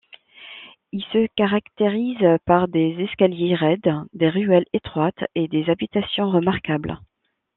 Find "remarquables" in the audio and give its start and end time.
6.31-6.97